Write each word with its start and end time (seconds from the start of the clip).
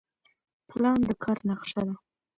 پلان 0.69 0.99
د 1.07 1.09
کار 1.23 1.37
نقشه 1.49 1.81
ده 1.87 1.95